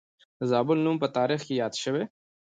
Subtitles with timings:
[0.39, 2.03] د زابل نوم په تاریخ کې یاد شوی